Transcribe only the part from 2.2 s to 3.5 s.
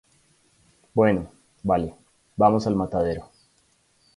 vamos al matadero.